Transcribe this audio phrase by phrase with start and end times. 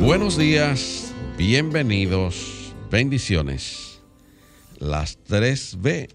[0.00, 4.00] Buenos días, bienvenidos, bendiciones.
[4.78, 6.08] Las tres B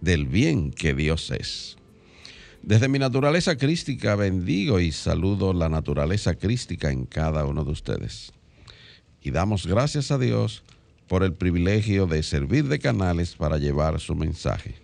[0.00, 1.76] del bien que Dios es.
[2.60, 8.32] Desde mi naturaleza crística bendigo y saludo la naturaleza crística en cada uno de ustedes.
[9.22, 10.64] Y damos gracias a Dios
[11.06, 14.74] por el privilegio de servir de canales para llevar su mensaje,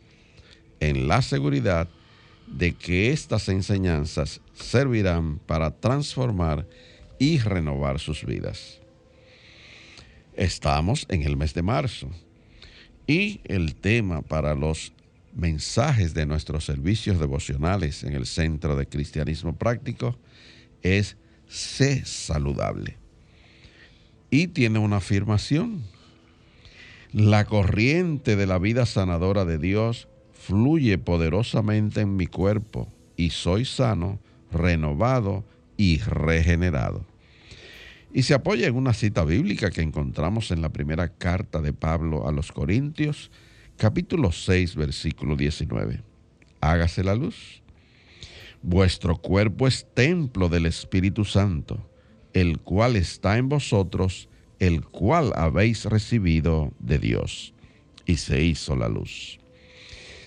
[0.79, 1.89] en la seguridad
[2.47, 6.65] de que estas enseñanzas servirán para transformar
[7.21, 8.81] y renovar sus vidas.
[10.35, 12.09] Estamos en el mes de marzo
[13.07, 14.95] y el tema para los
[15.35, 20.19] mensajes de nuestros servicios devocionales en el Centro de Cristianismo Práctico
[20.83, 22.97] es sé saludable.
[24.31, 25.83] Y tiene una afirmación.
[27.13, 33.67] La corriente de la vida sanadora de Dios fluye poderosamente en mi cuerpo y soy
[33.67, 35.45] sano, renovado
[35.77, 37.10] y regenerado
[38.13, 42.27] y se apoya en una cita bíblica que encontramos en la primera carta de Pablo
[42.27, 43.31] a los Corintios,
[43.77, 46.03] capítulo 6, versículo 19.
[46.61, 47.63] Hágase la luz.
[48.63, 51.89] Vuestro cuerpo es templo del Espíritu Santo,
[52.33, 57.55] el cual está en vosotros, el cual habéis recibido de Dios.
[58.07, 59.39] Y se hizo la luz.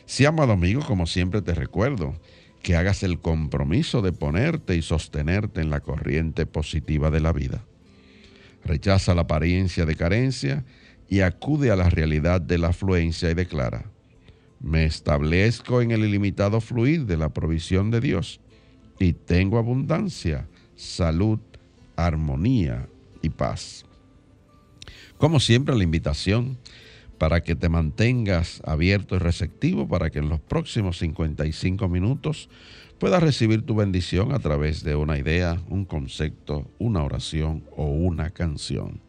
[0.06, 2.16] Si amado amigo, como siempre te recuerdo,
[2.62, 7.66] que hagas el compromiso de ponerte y sostenerte en la corriente positiva de la vida
[8.66, 10.66] rechaza la apariencia de carencia
[11.10, 13.86] y acude a la realidad de la afluencia y declara,
[14.60, 18.40] me establezco en el ilimitado fluir de la provisión de Dios
[19.00, 21.40] y tengo abundancia, salud,
[21.96, 22.88] armonía
[23.22, 23.86] y paz.
[25.18, 26.58] Como siempre, la invitación
[27.18, 32.50] para que te mantengas abierto y receptivo para que en los próximos 55 minutos
[33.04, 38.30] puedas recibir tu bendición a través de una idea, un concepto, una oración o una
[38.30, 39.02] canción.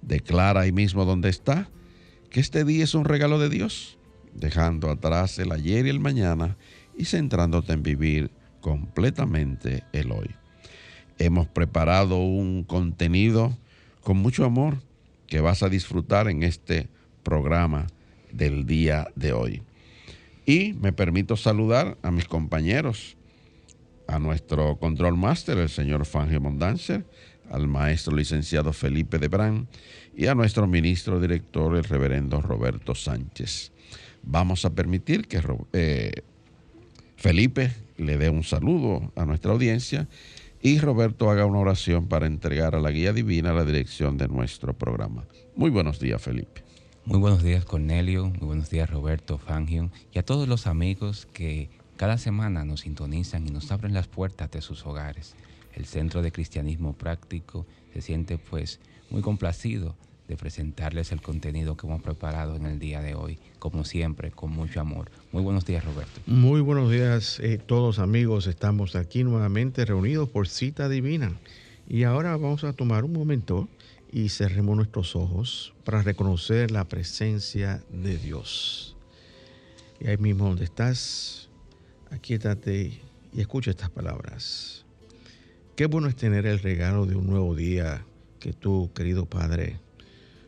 [0.00, 1.68] Declara ahí mismo donde está
[2.30, 3.98] que este día es un regalo de Dios,
[4.32, 6.56] dejando atrás el ayer y el mañana
[6.96, 8.30] y centrándote en vivir
[8.62, 10.30] completamente el hoy.
[11.18, 13.58] Hemos preparado un contenido
[14.00, 14.78] con mucho amor
[15.26, 16.88] que vas a disfrutar en este
[17.24, 17.88] programa
[18.32, 19.62] del día de hoy.
[20.46, 23.17] Y me permito saludar a mis compañeros
[24.08, 27.04] a nuestro control master, el señor Fangio Mondanzer,
[27.50, 29.68] al maestro licenciado Felipe de Brán
[30.16, 33.70] y a nuestro ministro director, el reverendo Roberto Sánchez.
[34.22, 35.40] Vamos a permitir que
[35.74, 36.12] eh,
[37.16, 40.08] Felipe le dé un saludo a nuestra audiencia
[40.62, 44.72] y Roberto haga una oración para entregar a la guía divina la dirección de nuestro
[44.72, 45.26] programa.
[45.54, 46.62] Muy buenos días, Felipe.
[47.04, 48.26] Muy buenos días, Cornelio.
[48.26, 53.46] Muy buenos días, Roberto, Fangio, y a todos los amigos que cada semana nos sintonizan
[53.46, 55.34] y nos abren las puertas de sus hogares.
[55.74, 58.78] El Centro de Cristianismo Práctico se siente pues
[59.10, 59.96] muy complacido
[60.28, 64.52] de presentarles el contenido que hemos preparado en el día de hoy, como siempre, con
[64.52, 65.10] mucho amor.
[65.32, 66.20] Muy buenos días, Roberto.
[66.26, 68.46] Muy buenos días, eh, todos amigos.
[68.46, 71.32] Estamos aquí nuevamente reunidos por cita divina.
[71.88, 73.68] Y ahora vamos a tomar un momento
[74.12, 78.94] y cerremos nuestros ojos para reconocer la presencia de Dios.
[79.98, 81.47] Y ahí mismo donde estás,
[82.10, 83.00] aquíétate
[83.32, 84.84] y escucha estas palabras.
[85.76, 88.04] Qué bueno es tener el regalo de un nuevo día
[88.40, 89.78] que tú, querido Padre,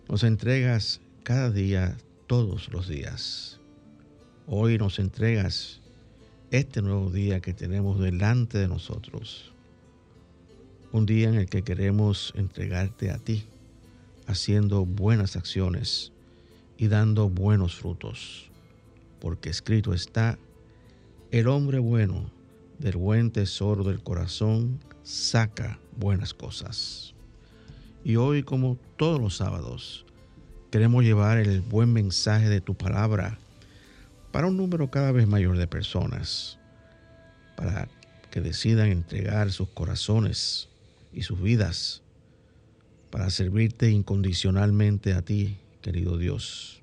[0.09, 3.61] nos entregas cada día, todos los días.
[4.47, 5.81] Hoy nos entregas
[6.51, 9.53] este nuevo día que tenemos delante de nosotros.
[10.93, 13.45] Un día en el que queremos entregarte a ti,
[14.27, 16.13] haciendo buenas acciones
[16.77, 18.51] y dando buenos frutos,
[19.21, 20.39] porque escrito está,
[21.31, 22.29] el hombre bueno
[22.79, 27.15] del buen tesoro del corazón saca buenas cosas.
[28.03, 30.07] Y hoy, como todos los sábados,
[30.73, 33.39] queremos llevar el buen mensaje de tu palabra
[34.33, 36.59] para un número cada vez mayor de personas,
[37.57, 37.89] para
[38.33, 40.69] que decidan entregar sus corazones
[41.13, 42.03] y sus vidas
[43.11, 46.83] para servirte incondicionalmente a ti, querido Dios.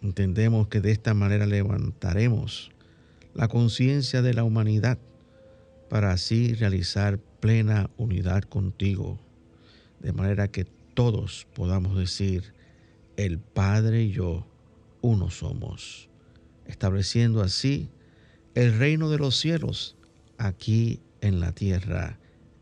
[0.00, 2.71] Entendemos que de esta manera levantaremos
[3.34, 4.98] la conciencia de la humanidad
[5.88, 9.18] para así realizar plena unidad contigo,
[10.00, 10.64] de manera que
[10.94, 12.54] todos podamos decir,
[13.16, 14.46] el Padre y yo,
[15.00, 16.08] uno somos,
[16.66, 17.90] estableciendo así
[18.54, 19.96] el reino de los cielos
[20.38, 22.18] aquí en la tierra,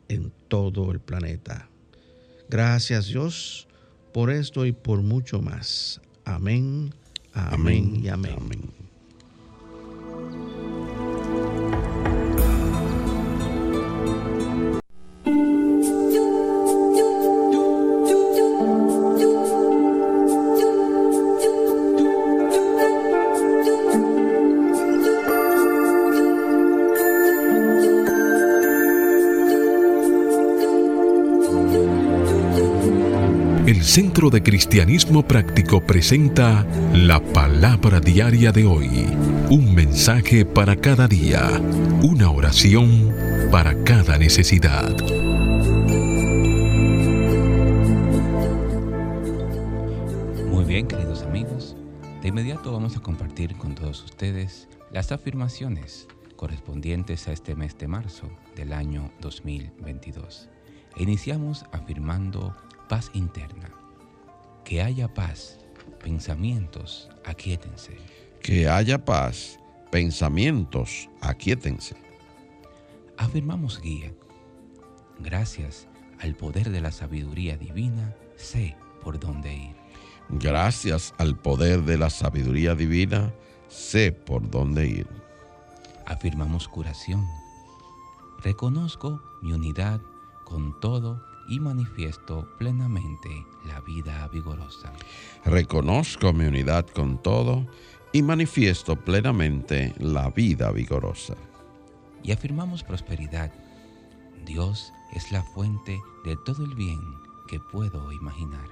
[0.08, 1.68] en todo el planeta.
[2.48, 3.68] Gracias Dios
[4.12, 6.00] por esto y por mucho más.
[6.24, 6.92] Amén,
[7.32, 8.34] amén, y amén.
[8.36, 8.89] amén.
[33.80, 39.06] El Centro de Cristianismo Práctico presenta la palabra diaria de hoy.
[39.48, 41.48] Un mensaje para cada día.
[42.02, 43.10] Una oración
[43.50, 44.94] para cada necesidad.
[50.50, 51.74] Muy bien, queridos amigos.
[52.20, 56.06] De inmediato vamos a compartir con todos ustedes las afirmaciones
[56.36, 60.50] correspondientes a este mes de marzo del año 2022.
[60.96, 62.54] iniciamos afirmando
[62.90, 63.70] paz interna.
[64.64, 65.60] Que haya paz,
[66.02, 67.96] pensamientos, aquíétense.
[68.42, 69.60] Que haya paz,
[69.92, 71.94] pensamientos, aquíétense.
[73.16, 74.12] Afirmamos guía.
[75.20, 75.86] Gracias
[76.18, 79.76] al poder de la sabiduría divina, sé por dónde ir.
[80.28, 83.32] Gracias al poder de la sabiduría divina,
[83.68, 85.06] sé por dónde ir.
[86.06, 87.24] Afirmamos curación.
[88.42, 90.00] Reconozco mi unidad
[90.44, 94.92] con todo y manifiesto plenamente la vida vigorosa.
[95.44, 97.66] Reconozco mi unidad con todo
[98.12, 101.34] y manifiesto plenamente la vida vigorosa.
[102.22, 103.52] Y afirmamos prosperidad.
[104.46, 107.00] Dios es la fuente de todo el bien
[107.48, 108.68] que puedo imaginar.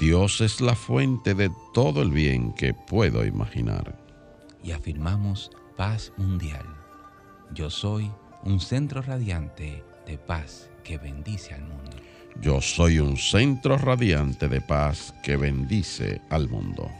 [0.00, 3.98] Dios es la fuente de todo el bien que puedo imaginar.
[4.64, 6.66] Y afirmamos paz mundial.
[7.52, 8.10] Yo soy
[8.44, 11.96] un centro radiante de paz que bendice al mundo.
[12.40, 16.90] Yo soy un centro radiante de paz que bendice al mundo.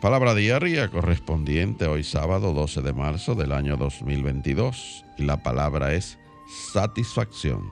[0.00, 6.18] Palabra diaria correspondiente hoy sábado 12 de marzo del año 2022 y la palabra es
[6.72, 7.70] satisfacción.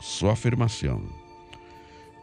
[0.00, 1.10] Su afirmación.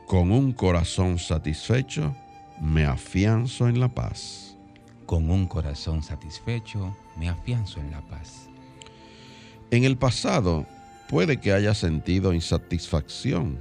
[0.08, 2.16] Con un corazón satisfecho
[2.62, 4.56] me afianzo en la paz.
[5.06, 8.51] Con un corazón satisfecho me afianzo en la paz.
[9.72, 10.66] En el pasado
[11.08, 13.58] puede que haya sentido insatisfacción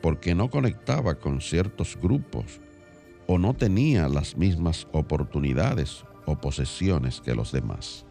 [0.00, 2.60] porque no conectaba con ciertos grupos
[3.26, 8.06] o no tenía las mismas oportunidades o posesiones que los demás.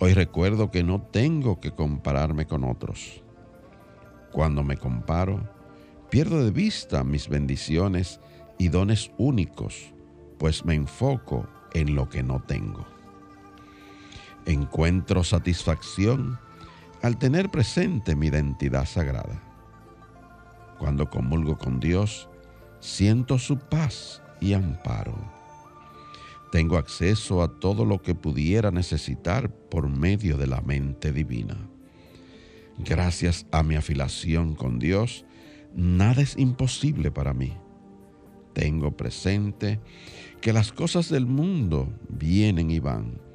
[0.00, 3.22] Hoy recuerdo que no tengo que compararme con otros.
[4.32, 5.46] Cuando me comparo,
[6.08, 8.18] pierdo de vista mis bendiciones
[8.56, 9.92] y dones únicos,
[10.38, 12.95] pues me enfoco en lo que no tengo.
[14.46, 16.38] Encuentro satisfacción
[17.02, 19.42] al tener presente mi identidad sagrada.
[20.78, 22.28] Cuando comulgo con Dios,
[22.80, 25.16] siento su paz y amparo.
[26.52, 31.56] Tengo acceso a todo lo que pudiera necesitar por medio de la mente divina.
[32.78, 35.24] Gracias a mi afiliación con Dios,
[35.74, 37.52] nada es imposible para mí.
[38.52, 39.80] Tengo presente
[40.40, 43.25] que las cosas del mundo vienen y van,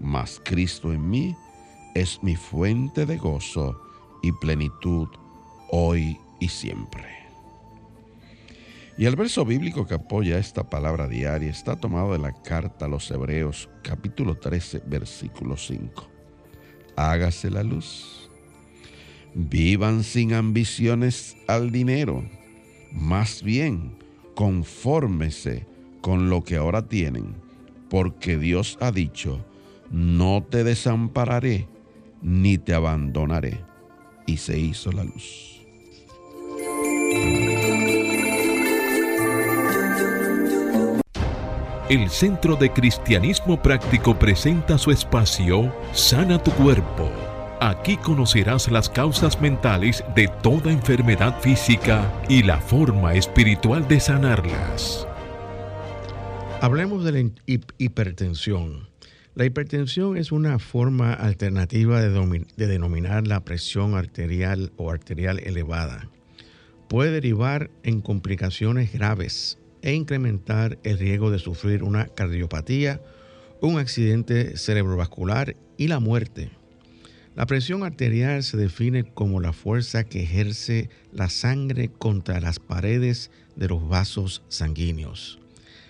[0.00, 1.36] mas Cristo en mí
[1.94, 3.80] es mi fuente de gozo
[4.22, 5.08] y plenitud
[5.70, 7.18] hoy y siempre.
[8.96, 12.88] Y el verso bíblico que apoya esta palabra diaria está tomado de la carta a
[12.88, 16.08] los Hebreos capítulo 13 versículo 5.
[16.96, 18.28] Hágase la luz.
[19.34, 22.24] Vivan sin ambiciones al dinero,
[22.90, 23.96] más bien
[24.34, 25.66] confórmese
[26.00, 27.34] con lo que ahora tienen,
[27.90, 29.44] porque Dios ha dicho,
[29.90, 31.68] no te desampararé
[32.22, 33.60] ni te abandonaré.
[34.26, 35.58] Y se hizo la luz.
[41.88, 47.10] El Centro de Cristianismo Práctico presenta su espacio Sana tu Cuerpo.
[47.60, 55.06] Aquí conocerás las causas mentales de toda enfermedad física y la forma espiritual de sanarlas.
[56.60, 57.30] Hablemos de la
[57.78, 58.88] hipertensión.
[59.38, 66.10] La hipertensión es una forma alternativa de, denominar la presión arterial o arterial elevada.
[66.88, 73.00] Puede derivar en complicaciones graves e incrementar el riesgo de sufrir una cardiopatía,
[73.60, 76.50] un accidente cerebrovascular y la muerte.
[77.36, 83.30] La presión arterial se define como la fuerza que ejerce la sangre contra las paredes
[83.54, 85.38] de los vasos sanguíneos.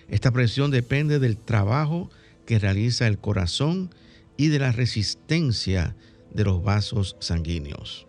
[0.07, 2.11] Esta presión depende del trabajo
[2.49, 3.93] que realiza el corazón
[4.35, 5.95] y de la resistencia
[6.33, 8.07] de los vasos sanguíneos.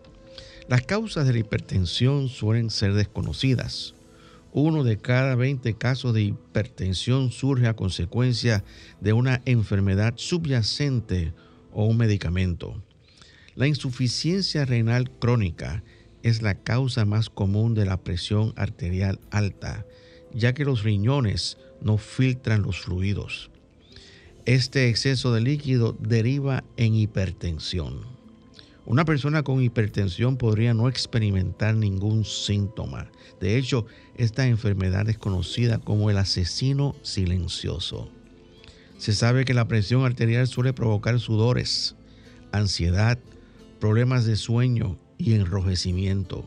[0.67, 3.93] Las causas de la hipertensión suelen ser desconocidas.
[4.51, 8.63] Uno de cada 20 casos de hipertensión surge a consecuencia
[8.99, 11.35] de una enfermedad subyacente
[11.71, 12.81] o un medicamento.
[13.53, 15.83] La insuficiencia renal crónica
[16.23, 19.85] es la causa más común de la presión arterial alta,
[20.33, 23.51] ya que los riñones no filtran los fluidos.
[24.51, 28.01] Este exceso de líquido deriva en hipertensión.
[28.85, 33.09] Una persona con hipertensión podría no experimentar ningún síntoma.
[33.39, 33.85] De hecho,
[34.17, 38.11] esta enfermedad es conocida como el asesino silencioso.
[38.97, 41.95] Se sabe que la presión arterial suele provocar sudores,
[42.51, 43.17] ansiedad,
[43.79, 46.43] problemas de sueño y enrojecimiento.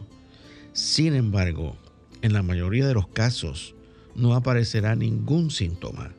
[0.74, 1.78] Sin embargo,
[2.20, 3.74] en la mayoría de los casos
[4.14, 6.12] no aparecerá ningún síntoma.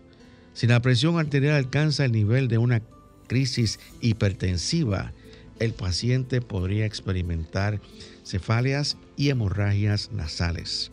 [0.55, 2.81] Si la presión arterial alcanza el nivel de una
[3.27, 5.11] crisis hipertensiva,
[5.59, 7.81] el paciente podría experimentar
[8.23, 10.91] cefaleas y hemorragias nasales.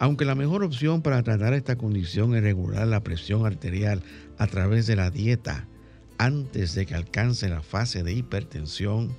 [0.00, 4.02] Aunque la mejor opción para tratar esta condición es regular la presión arterial
[4.38, 5.68] a través de la dieta
[6.18, 9.14] antes de que alcance la fase de hipertensión,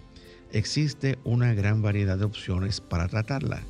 [0.52, 3.62] existe una gran variedad de opciones para tratarla.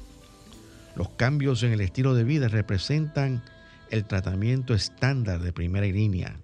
[0.96, 3.44] Los cambios en el estilo de vida representan
[3.90, 6.40] el tratamiento estándar de primera línea.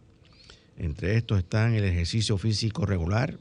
[0.77, 3.38] Entre estos están el ejercicio físico regular,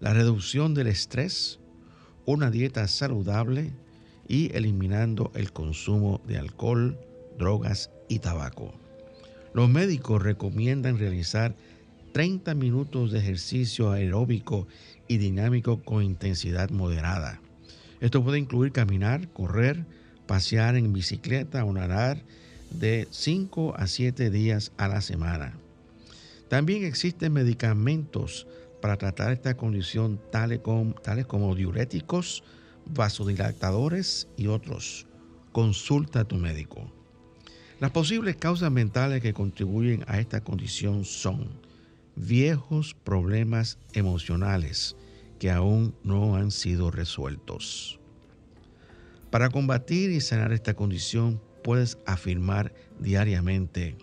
[0.00, 1.58] la reducción del estrés,
[2.26, 3.72] una dieta saludable
[4.28, 6.98] y eliminando el consumo de alcohol,
[7.38, 8.72] drogas y tabaco.
[9.52, 11.56] Los médicos recomiendan realizar
[12.12, 14.68] 30 minutos de ejercicio aeróbico
[15.08, 17.40] y dinámico con intensidad moderada.
[18.00, 19.84] Esto puede incluir caminar, correr,
[20.26, 22.22] pasear en bicicleta o nadar
[22.70, 25.54] de 5 a 7 días a la semana.
[26.48, 28.46] También existen medicamentos
[28.80, 32.42] para tratar esta condición tales como, tales como diuréticos,
[32.86, 35.06] vasodilatadores y otros.
[35.52, 36.90] Consulta a tu médico.
[37.78, 41.48] Las posibles causas mentales que contribuyen a esta condición son
[42.14, 44.96] viejos problemas emocionales
[45.38, 47.98] que aún no han sido resueltos.
[49.30, 53.94] Para combatir y sanar esta condición puedes afirmar diariamente,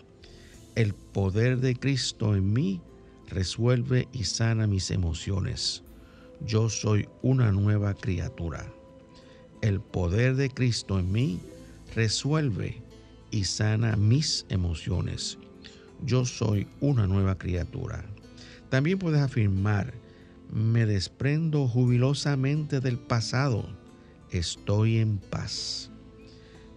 [0.74, 2.80] el poder de Cristo en mí
[3.28, 5.82] resuelve y sana mis emociones.
[6.46, 8.64] Yo soy una nueva criatura.
[9.60, 11.40] El poder de Cristo en mí
[11.94, 12.80] resuelve
[13.30, 15.36] y sana mis emociones.
[16.06, 18.02] Yo soy una nueva criatura.
[18.70, 19.92] También puedes afirmar,
[20.50, 23.68] me desprendo jubilosamente del pasado.
[24.30, 25.90] Estoy en paz.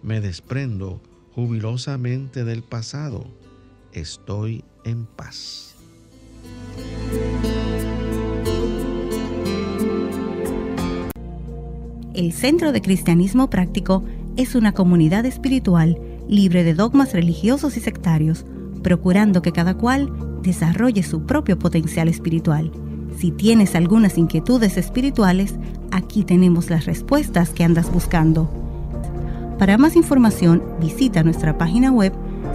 [0.02, 1.00] Me desprendo
[1.34, 3.24] jubilosamente del pasado.
[3.92, 5.76] Estoy en paz.
[12.14, 14.02] El Centro de Cristianismo Práctico
[14.36, 18.44] es una comunidad espiritual libre de dogmas religiosos y sectarios,
[18.82, 20.10] procurando que cada cual
[20.42, 22.72] desarrolle su propio potencial espiritual.
[23.18, 25.54] Si tienes algunas inquietudes espirituales,
[25.92, 28.61] aquí tenemos las respuestas que andas buscando.
[29.58, 32.12] Para más información, visita nuestra página web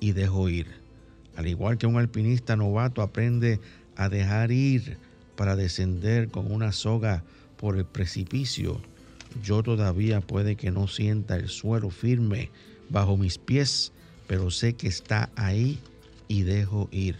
[0.00, 0.66] y dejo ir.
[1.36, 3.60] Al igual que un alpinista novato aprende
[3.96, 4.98] a dejar ir
[5.36, 7.22] para descender con una soga
[7.56, 8.80] por el precipicio,
[9.42, 12.50] yo todavía puede que no sienta el suelo firme
[12.88, 13.92] bajo mis pies,
[14.26, 15.78] pero sé que está ahí
[16.28, 17.16] y dejo ir.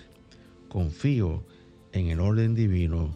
[0.69, 1.45] Confío
[1.93, 3.15] en el orden divino.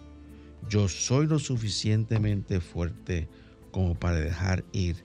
[0.69, 3.29] Yo soy lo suficientemente fuerte
[3.71, 4.97] como para dejar ir.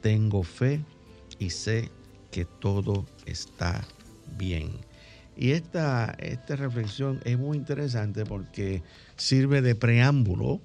[0.00, 0.80] Tengo fe
[1.38, 1.90] y sé
[2.30, 3.86] que todo está
[4.36, 4.70] bien.
[5.36, 8.82] Y esta, esta reflexión es muy interesante porque
[9.16, 10.60] sirve de preámbulo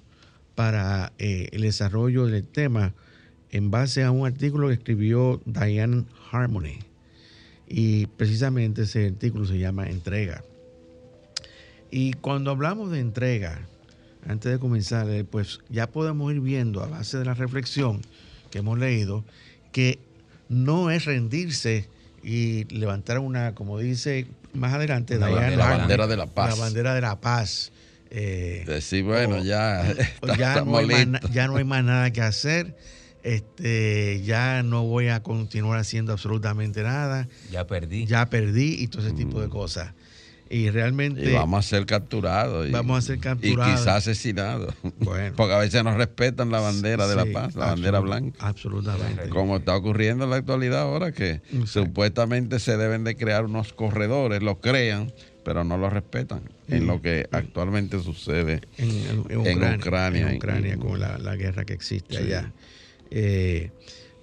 [0.54, 2.92] para eh, el desarrollo del tema
[3.50, 6.78] en base a un artículo que escribió Diane Harmony.
[7.68, 10.42] Y precisamente ese artículo se llama Entrega.
[11.90, 13.60] Y cuando hablamos de entrega,
[14.26, 18.00] antes de comenzar, eh, pues ya podemos ir viendo a base de la reflexión
[18.50, 19.24] que hemos leído
[19.70, 19.98] que
[20.48, 21.88] no es rendirse
[22.22, 26.56] y levantar una, como dice más adelante, la, bandera de la paz.
[26.58, 27.72] La bandera de la paz.
[28.16, 29.92] Eh, Decir, bueno, ya,
[30.38, 32.76] ya, no hay más, ya no hay más nada que hacer.
[33.24, 37.26] Este, ya no voy a continuar haciendo absolutamente nada.
[37.50, 38.06] Ya perdí.
[38.06, 39.50] Ya perdí y todo ese tipo de mm.
[39.50, 39.94] cosas.
[40.48, 41.32] Y realmente.
[41.32, 42.70] vamos a ser capturados.
[42.70, 43.72] vamos a ser capturados.
[43.72, 44.74] Y quizás asesinados.
[44.98, 45.34] Bueno.
[45.36, 48.46] Porque a veces nos respetan la bandera de la paz, la bandera blanca.
[48.46, 49.28] Absolutamente.
[49.28, 54.42] Como está ocurriendo en la actualidad ahora, que supuestamente se deben de crear unos corredores,
[54.42, 55.12] lo crean,
[55.44, 61.36] pero no lo respetan en lo que actualmente sucede en, Ucrania, en Ucrania, con la,
[61.36, 62.52] guerra que existe allá.
[63.10, 63.70] Eh,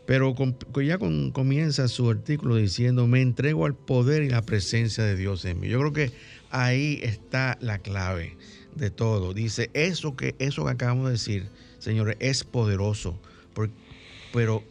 [0.06, 0.36] pero
[0.84, 5.60] ya comienza su artículo diciendo, me entrego al poder y la presencia de Dios en
[5.60, 5.70] mí.
[5.70, 6.12] Yo creo que
[6.50, 8.36] ahí está la clave
[8.76, 9.34] de todo.
[9.34, 11.46] Dice, eso que, eso que acabamos de decir,
[11.80, 13.18] señores, es poderoso.
[14.34, 14.64] pero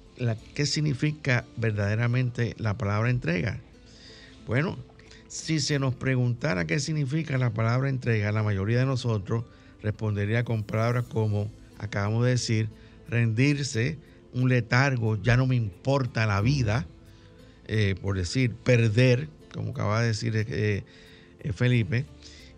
[0.54, 3.60] ¿qué significa verdaderamente la palabra entrega?
[4.46, 4.78] Bueno,
[5.30, 9.44] si se nos preguntara qué significa la palabra entrega, la mayoría de nosotros
[9.80, 12.68] respondería con palabras como, acabamos de decir,
[13.08, 13.96] rendirse,
[14.34, 16.84] un letargo, ya no me importa la vida,
[17.68, 20.82] eh, por decir, perder, como acaba de decir eh,
[21.38, 22.06] eh, Felipe.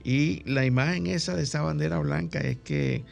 [0.02, 3.04] Y la imagen esa de esa bandera blanca es que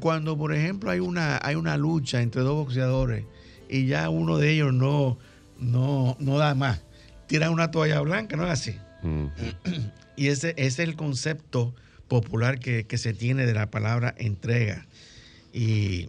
[0.00, 3.24] cuando, por ejemplo, hay una, hay una lucha entre dos boxeadores
[3.68, 5.18] y ya uno de ellos no,
[5.60, 6.82] no, no da más,
[7.28, 8.76] tira una toalla blanca, ¿no es así?
[10.16, 11.74] Y ese, es el concepto
[12.08, 14.86] popular que, se tiene de la palabra entrega.
[15.52, 16.08] Y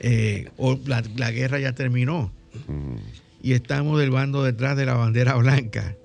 [0.00, 0.50] eh,
[0.86, 2.32] la, guerra ya terminó.
[3.42, 5.96] Y estamos del bando detrás de la bandera blanca.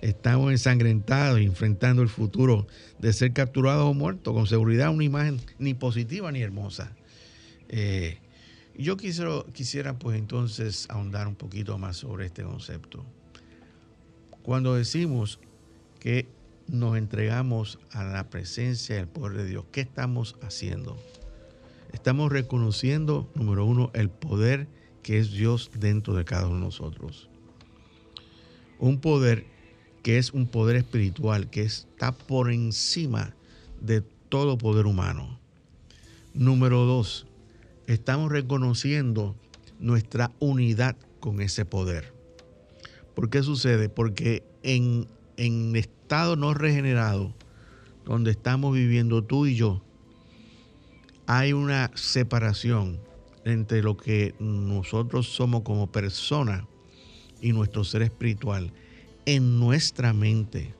[0.00, 2.66] Estamos ensangrentados enfrentando el futuro
[2.98, 4.34] de ser capturados o muertos.
[4.34, 6.92] Con seguridad una imagen ni positiva ni hermosa.
[7.70, 8.18] Eh,
[8.76, 13.04] yo quisiera, quisiera pues entonces ahondar un poquito más sobre este concepto.
[14.44, 15.40] Cuando decimos
[16.00, 16.28] que
[16.68, 20.98] nos entregamos a la presencia del poder de Dios, ¿qué estamos haciendo?
[21.94, 24.68] Estamos reconociendo, número uno, el poder
[25.02, 27.30] que es Dios dentro de cada uno de nosotros.
[28.78, 29.46] Un poder
[30.02, 33.34] que es un poder espiritual, que está por encima
[33.80, 35.40] de todo poder humano.
[36.34, 37.26] Número dos,
[37.86, 39.36] estamos reconociendo
[39.78, 42.13] nuestra unidad con ese poder.
[43.14, 43.88] ¿Por qué sucede?
[43.88, 47.32] Porque en, en estado no regenerado,
[48.04, 49.82] donde estamos viviendo tú y yo,
[51.26, 52.98] hay una separación
[53.44, 56.66] entre lo que nosotros somos como persona
[57.40, 58.72] y nuestro ser espiritual
[59.26, 60.74] en nuestra mente,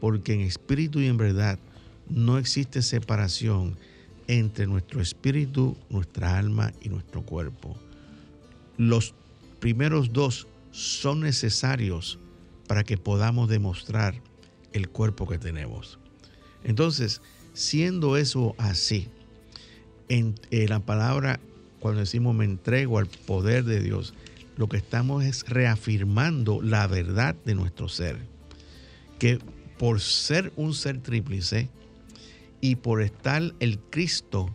[0.00, 1.58] porque en espíritu y en verdad
[2.08, 3.76] no existe separación
[4.26, 7.76] entre nuestro espíritu, nuestra alma y nuestro cuerpo.
[8.76, 9.14] Los
[9.60, 12.18] primeros dos son necesarios
[12.66, 14.20] para que podamos demostrar
[14.72, 16.00] el cuerpo que tenemos.
[16.64, 19.06] Entonces, siendo eso así,
[20.08, 21.38] en, la palabra,
[21.78, 24.14] cuando decimos me entrego al poder de Dios,
[24.56, 28.18] lo que estamos es reafirmando la verdad de nuestro ser.
[29.20, 29.38] Que
[29.78, 31.68] por ser un ser tríplice
[32.60, 34.52] y por estar el Cristo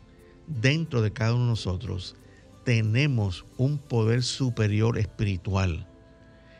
[0.47, 2.17] dentro de cada uno de nosotros,
[2.65, 5.88] tenemos un poder superior espiritual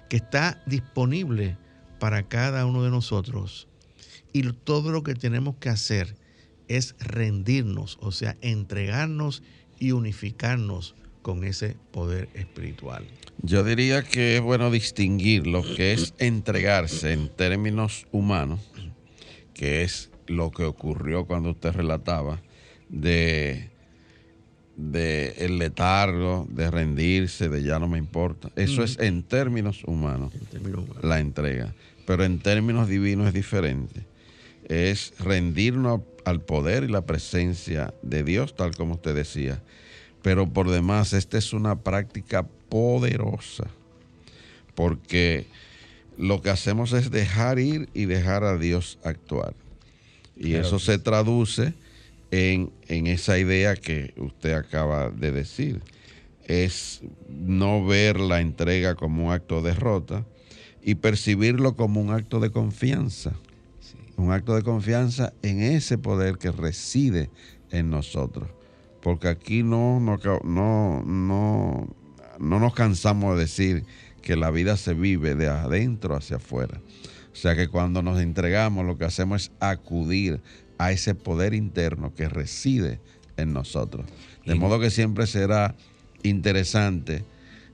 [0.10, 1.58] que está disponible
[2.00, 3.68] para cada uno de nosotros.
[4.34, 6.16] Y todo lo que tenemos que hacer
[6.68, 9.44] es rendirnos, o sea, entregarnos
[9.80, 13.06] y unificarnos con ese poder espiritual.
[13.42, 18.60] Yo diría que es bueno distinguir lo que es entregarse en términos humanos,
[19.54, 22.42] que es lo que ocurrió cuando usted relataba,
[22.90, 23.70] de,
[24.80, 28.50] de el letargo, de rendirse, de ya no me importa.
[28.56, 31.04] Eso es en términos humanos, En términos humanos.
[31.04, 31.74] la entrega.
[32.06, 34.06] Pero en términos divinos es diferente.
[34.70, 39.62] Es rendirnos al poder y la presencia de Dios, tal como usted decía.
[40.22, 43.68] Pero por demás, esta es una práctica poderosa,
[44.76, 45.46] porque
[46.18, 49.54] lo que hacemos es dejar ir y dejar a Dios actuar.
[50.38, 51.74] Y Claro eso se traduce
[52.32, 55.82] en, en esa idea que usted acaba de decir.
[56.44, 60.26] Es no ver la entrega como un acto de derrota
[60.82, 63.34] y percibirlo como un acto de confianza.
[63.80, 63.98] Sí.
[64.18, 67.30] Un acto de confianza en ese poder que reside
[67.72, 68.50] en nosotros.
[69.02, 71.96] Porque aquí no, no, no, no,
[72.40, 73.86] no nos cansamos de decir
[74.22, 76.82] que la vida se vive de adentro hacia afuera.
[77.32, 80.42] O sea que cuando nos entregamos lo que hacemos es acudir
[80.80, 83.00] a ese poder interno que reside
[83.38, 84.08] en nosotros.
[84.46, 85.76] De modo que siempre será
[86.24, 87.24] interesante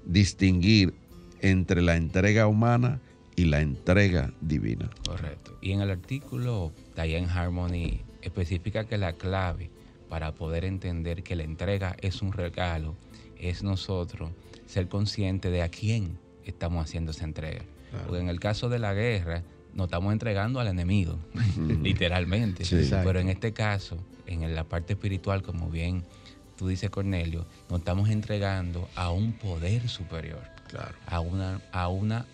[0.06, 0.94] distinguir
[1.40, 3.00] entre la entrega humana
[3.36, 4.90] y la entrega divina.
[5.08, 5.58] Correcto.
[5.62, 9.70] Y en el artículo Diane Harmony especifica que la clave
[10.10, 12.96] para poder entender que la entrega es un regalo
[13.38, 14.32] es nosotros
[14.66, 17.64] ser conscientes de a quién estamos haciendo esa entrega.
[17.92, 18.08] Claro.
[18.08, 19.44] Porque en el caso de la guerra
[19.76, 21.18] nos estamos entregando al enemigo,
[21.82, 22.66] literalmente.
[22.66, 22.90] Sí.
[23.04, 26.04] Pero en este caso, en la parte espiritual, como bien
[26.58, 30.96] tú dices Cornelio, nos estamos entregando a un poder superior Claro.
[31.06, 32.26] a una, a una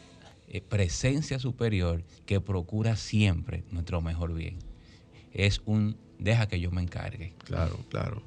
[0.47, 4.57] eh, presencia superior que procura siempre nuestro mejor bien.
[5.33, 7.33] Es un deja que yo me encargue.
[7.45, 8.21] Claro, claro.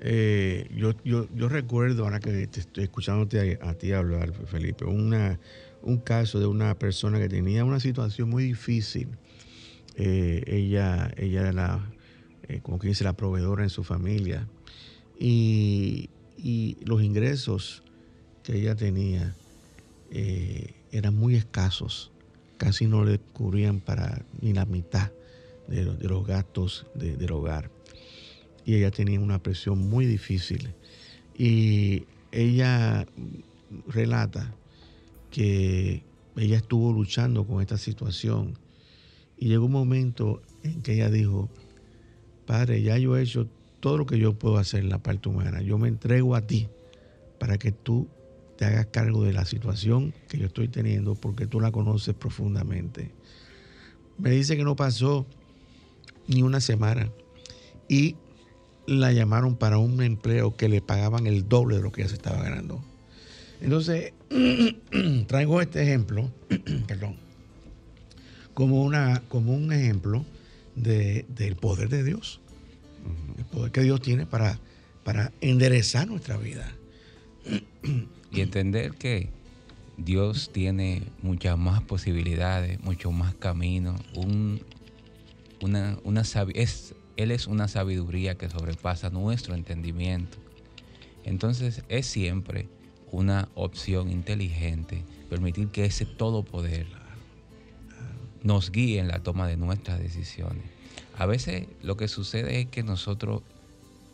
[0.00, 4.84] Eh, yo, yo, yo recuerdo, ahora que te estoy escuchándote a, a ti hablar, Felipe,
[4.84, 5.38] una,
[5.82, 9.08] un caso de una persona que tenía una situación muy difícil.
[9.96, 11.92] Eh, ella, ella era la,
[12.48, 14.46] eh, como que dice, la proveedora en su familia.
[15.18, 17.82] Y, y los ingresos
[18.42, 19.34] que ella tenía
[20.10, 22.12] eh, eran muy escasos.
[22.58, 25.10] Casi no le cubrían para ni la mitad
[25.68, 27.70] de, los- gastos de- del hogar.
[28.64, 30.70] Y ella tenía una presión muy difícil.
[31.38, 33.06] Y ella
[33.88, 34.52] relata
[35.30, 36.02] que
[36.36, 38.58] ella estuvo luchando con esta situación.
[39.38, 41.50] Y llegó un momento en que ella dijo,
[42.46, 43.48] Padre, ya yo he hecho
[43.80, 45.60] todo lo que yo puedo hacer en la parte humana.
[45.62, 46.68] Yo me entrego a ti
[47.38, 48.08] para que tú
[48.56, 53.10] te hagas cargo de la situación que yo estoy teniendo porque tú la conoces profundamente.
[54.18, 55.26] Me dice que no pasó
[56.26, 57.10] ni una semana
[57.88, 58.16] y
[58.86, 62.16] la llamaron para un empleo que le pagaban el doble de lo que ella se
[62.16, 62.80] estaba ganando.
[63.60, 64.12] Entonces,
[65.26, 66.30] traigo este ejemplo,
[66.86, 67.16] perdón,
[68.54, 70.24] como, una, como un ejemplo
[70.74, 72.40] de- del poder de Dios.
[73.38, 74.58] El poder que Dios tiene para,
[75.04, 76.76] para enderezar nuestra vida.
[78.32, 79.30] Y entender que
[79.96, 84.00] Dios tiene muchas más posibilidades, muchos más caminos.
[84.14, 84.60] Un,
[85.60, 86.22] una, una
[86.54, 90.36] es, él es una sabiduría que sobrepasa nuestro entendimiento.
[91.24, 92.68] Entonces es siempre
[93.12, 96.86] una opción inteligente permitir que ese todo poder
[98.42, 100.64] nos guíe en la toma de nuestras decisiones.
[101.18, 103.42] A veces lo que sucede es que nosotros,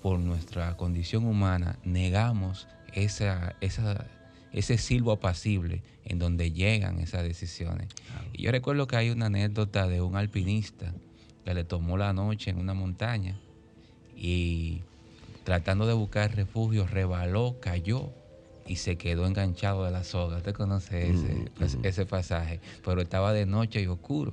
[0.02, 4.06] por nuestra condición humana, negamos esa, esa,
[4.52, 7.88] ese silbo apacible en donde llegan esas decisiones.
[8.32, 10.92] Y yo recuerdo que hay una anécdota de un alpinista
[11.44, 13.36] que le tomó la noche en una montaña
[14.16, 14.80] y
[15.44, 18.12] tratando de buscar refugio, rebaló, cayó
[18.66, 20.38] y se quedó enganchado de la soga.
[20.38, 22.60] ¿Usted conoce ese, pues, ese pasaje?
[22.84, 24.32] Pero estaba de noche y oscuro.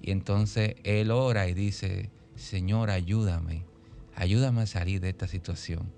[0.00, 3.64] Y entonces él ora y dice, Señor, ayúdame,
[4.14, 5.90] ayúdame a salir de esta situación.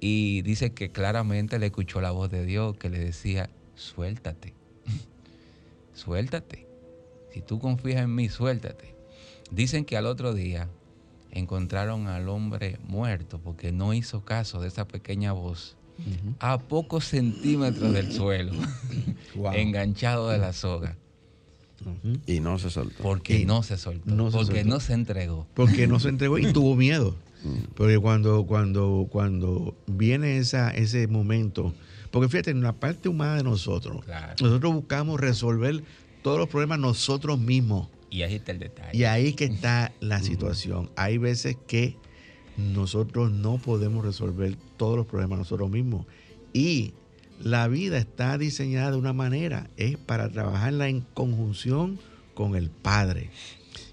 [0.00, 4.54] Y dice que claramente le escuchó la voz de Dios que le decía, suéltate,
[5.94, 6.66] suéltate.
[7.32, 8.94] Si tú confías en mí, suéltate.
[9.50, 10.68] Dicen que al otro día
[11.30, 15.76] encontraron al hombre muerto porque no hizo caso de esa pequeña voz
[16.40, 18.52] a pocos centímetros del suelo,
[19.34, 19.52] Wow.
[19.54, 20.96] enganchado de la soga.
[22.26, 23.02] Y no se soltó.
[23.02, 24.68] porque Y no se soltó, no se porque soltó.
[24.68, 25.46] no se entregó.
[25.54, 27.16] Porque no se entregó y tuvo miedo.
[27.74, 31.74] Porque cuando, cuando, cuando viene esa, ese momento,
[32.12, 34.34] porque fíjate, en la parte humana de nosotros, Claro.
[34.40, 35.82] nosotros buscamos resolver
[36.22, 37.88] todos los problemas nosotros mismos.
[38.10, 38.96] Y ahí está el detalle.
[38.96, 40.90] Y ahí que está la situación.
[40.94, 41.96] Hay veces que
[42.56, 46.06] nosotros no podemos resolver todos los problemas nosotros mismos.
[46.52, 46.92] Y
[47.40, 51.98] la vida está diseñada de una manera, es para trabajarla en conjunción
[52.34, 53.30] con el Padre.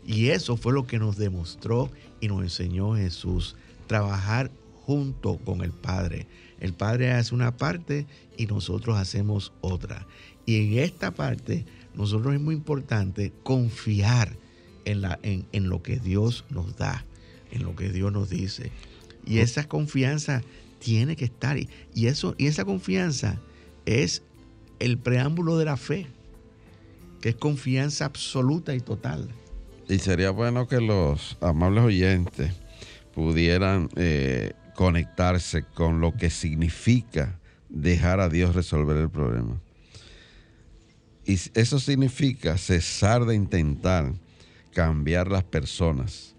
[0.06, 3.56] Y eso fue lo que nos demostró y nos enseñó Jesús,
[3.88, 4.52] trabajar
[4.86, 6.28] junto con el Padre.
[6.60, 8.06] El Padre hace una parte
[8.38, 10.06] y nosotros hacemos otra.
[10.46, 14.36] Y en esta parte, nosotros es muy importante confiar
[14.86, 17.06] en, en lo que Dios nos da,
[17.52, 18.72] en lo que Dios nos dice.
[19.26, 20.42] Y esa confianza
[20.80, 21.58] tiene que estar.
[21.58, 23.40] Y, eso, y esa confianza
[23.86, 24.24] es
[24.80, 26.08] el preámbulo de la fe,
[27.22, 29.28] que es confianza absoluta y total.
[29.88, 32.54] Y sería bueno que los amables oyentes
[33.14, 39.60] pudieran eh, conectarse con lo que significa dejar a Dios resolver el problema.
[41.26, 44.14] Y eso significa cesar de intentar
[44.74, 46.36] cambiar las personas,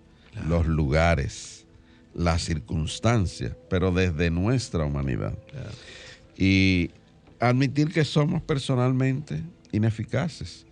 [0.48, 1.66] los lugares,
[2.14, 5.37] las circunstancias, pero desde nuestra humanidad.
[6.37, 6.90] Y
[7.38, 10.66] admitir que somos personalmente ineficaces,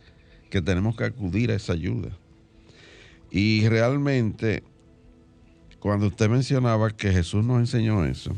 [0.51, 2.11] que tenemos que acudir a esa ayuda.
[3.31, 4.63] Y realmente,
[5.79, 8.37] cuando usted mencionaba que Jesús nos enseñó eso,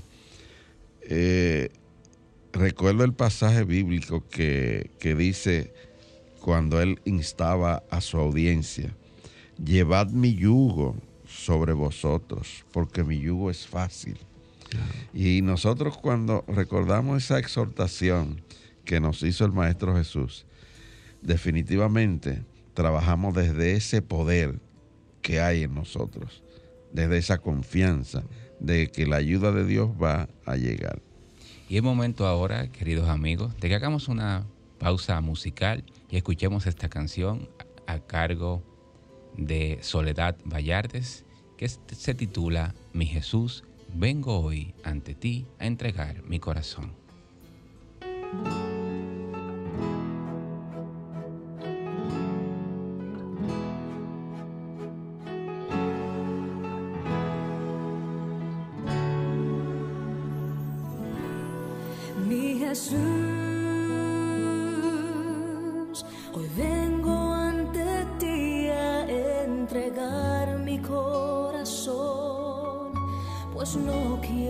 [1.02, 1.70] eh,
[2.52, 5.72] recuerdo el pasaje bíblico que, que dice
[6.40, 8.94] cuando él instaba a su audiencia,
[9.62, 10.96] llevad mi yugo
[11.30, 14.18] sobre vosotros, porque mi yugo es fácil.
[15.14, 18.42] Y nosotros cuando recordamos esa exhortación
[18.84, 20.46] que nos hizo el Maestro Jesús,
[21.22, 22.42] definitivamente
[22.74, 24.60] trabajamos desde ese poder
[25.22, 26.42] que hay en nosotros,
[26.92, 28.22] desde esa confianza
[28.58, 31.00] de que la ayuda de Dios va a llegar.
[31.68, 34.46] Y es momento ahora, queridos amigos, de que hagamos una
[34.78, 37.48] pausa musical y escuchemos esta canción
[37.86, 38.62] a cargo
[39.40, 41.24] de Soledad Vallardes,
[41.56, 46.92] que se titula Mi Jesús, vengo hoy ante ti a entregar mi corazón.
[48.32, 48.60] Y
[66.42, 66.79] cámbiame,
[73.70, 74.49] transfórmame, Señor.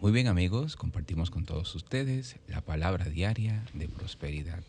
[0.00, 4.64] Muy bien amigos, compartimos con todos ustedes la palabra diaria de prosperidad.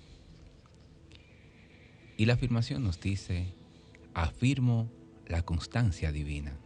[2.18, 3.54] Y la afirmación nos dice,
[4.14, 4.92] afirmo
[5.28, 6.58] la constancia divina.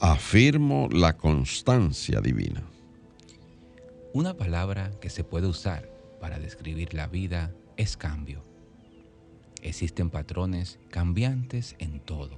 [0.00, 2.64] Afirmo la constancia divina.
[4.12, 5.88] Una palabra que se puede usar
[6.20, 8.42] para describir la vida es cambio.
[9.62, 12.36] Existen patrones cambiantes en todo,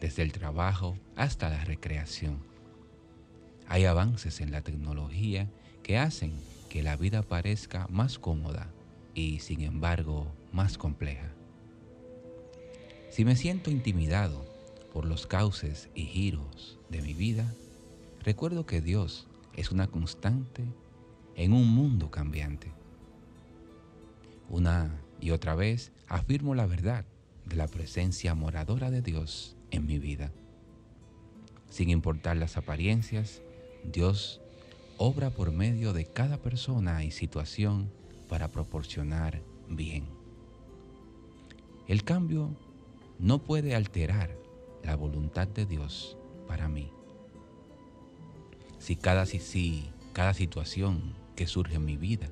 [0.00, 2.47] desde el trabajo hasta la recreación.
[3.68, 5.48] Hay avances en la tecnología
[5.82, 6.32] que hacen
[6.70, 8.68] que la vida parezca más cómoda
[9.14, 11.28] y, sin embargo, más compleja.
[13.10, 14.46] Si me siento intimidado
[14.92, 17.52] por los cauces y giros de mi vida,
[18.22, 20.64] recuerdo que Dios es una constante
[21.36, 22.72] en un mundo cambiante.
[24.48, 27.04] Una y otra vez afirmo la verdad
[27.44, 30.32] de la presencia moradora de Dios en mi vida.
[31.68, 33.42] Sin importar las apariencias,
[33.84, 34.40] Dios
[34.96, 37.90] obra por medio de cada persona y situación
[38.28, 40.06] para proporcionar bien.
[41.86, 42.50] El cambio
[43.18, 44.36] no puede alterar
[44.84, 46.90] la voluntad de Dios para mí.
[48.78, 52.30] Si cada, si, cada situación que surge en mi vida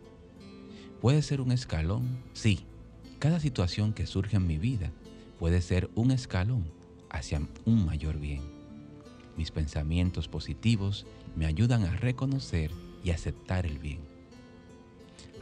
[1.00, 2.66] puede ser un escalón, sí,
[3.18, 4.92] cada situación que surge en mi vida
[5.38, 6.64] puede ser un escalón
[7.10, 8.42] hacia un mayor bien.
[9.36, 11.06] Mis pensamientos positivos
[11.36, 12.72] me ayudan a reconocer
[13.04, 14.00] y aceptar el bien.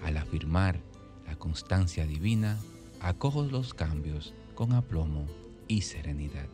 [0.02, 0.80] Al afirmar
[1.26, 2.58] la constancia divina,
[3.00, 5.26] acojo los cambios con aplomo
[5.68, 6.48] y serenidad.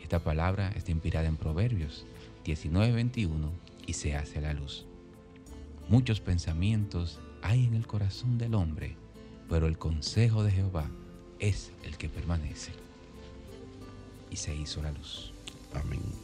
[0.00, 2.06] Esta palabra está inspirada en Proverbios
[2.44, 3.50] 19:21
[3.86, 4.86] y se hace la luz.
[5.88, 8.96] Muchos pensamientos hay en el corazón del hombre,
[9.48, 10.88] pero el consejo de Jehová
[11.40, 12.72] es el que permanece.
[14.30, 15.32] Y se hizo la luz.
[15.74, 16.23] Amén.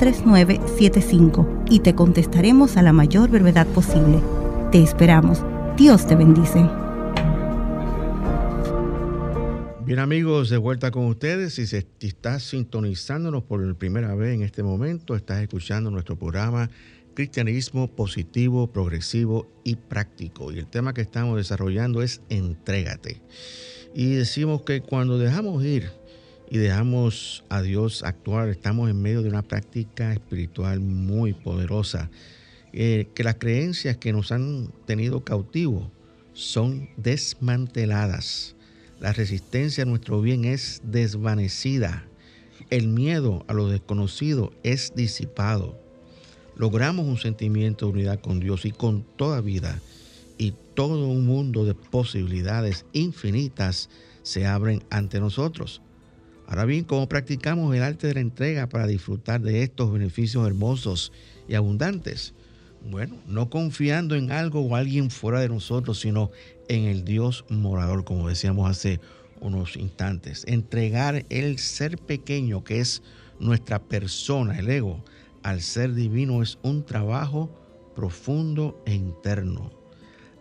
[0.00, 4.22] 3975 y te contestaremos a la mayor brevedad posible.
[4.72, 5.44] Te esperamos.
[5.76, 6.66] Dios te bendice.
[9.84, 11.52] Bien amigos, de vuelta con ustedes.
[11.52, 16.70] Si, se, estás sintonizándonos por primera vez en este momento, estás escuchando nuestro programa
[17.12, 20.50] Cristianismo positivo, progresivo y práctico.
[20.50, 23.20] Y el tema que estamos desarrollando es entrégate.
[23.94, 25.99] Y decimos que cuando dejamos ir
[26.50, 32.10] y dejamos a Dios actuar, estamos en medio de una práctica espiritual muy poderosa,
[32.72, 35.88] eh, que las creencias que nos han tenido cautivos
[36.32, 38.56] son desmanteladas,
[39.00, 42.04] la resistencia a nuestro bien es desvanecida,
[42.68, 45.80] el miedo a lo desconocido es disipado,
[46.56, 49.80] logramos un sentimiento de unidad con Dios y con toda vida,
[50.36, 53.88] y todo un mundo de posibilidades infinitas
[54.22, 55.80] se abren ante nosotros.
[56.50, 61.12] Ahora bien, ¿cómo practicamos el arte de la entrega para disfrutar de estos beneficios hermosos
[61.46, 62.34] y abundantes?
[62.90, 66.32] Bueno, no confiando en algo o alguien fuera de nosotros, sino
[66.66, 68.98] en el Dios morador, como decíamos hace
[69.40, 70.44] unos instantes.
[70.48, 73.00] Entregar el ser pequeño que es
[73.38, 75.04] nuestra persona, el ego,
[75.44, 77.48] al ser divino es un trabajo
[77.94, 79.70] profundo e interno.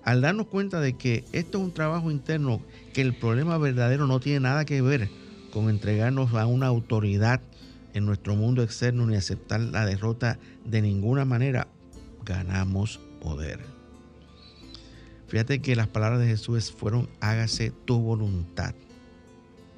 [0.03, 2.63] Al darnos cuenta de que esto es un trabajo interno,
[2.95, 5.07] que el problema verdadero no tiene nada que ver
[5.51, 7.41] con entregarnos a una autoridad
[7.93, 11.67] en nuestro mundo externo ni aceptar la derrota de ninguna manera,
[12.23, 13.59] ganamos poder.
[15.27, 18.73] Fíjate que las palabras de Jesús fueron, hágase tu voluntad,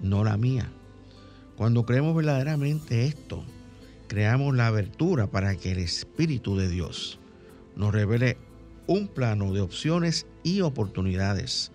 [0.01, 0.71] no la mía.
[1.57, 3.43] Cuando creemos verdaderamente esto,
[4.07, 7.19] creamos la abertura para que el Espíritu de Dios
[7.75, 8.37] nos revele
[8.87, 11.71] un plano de opciones y oportunidades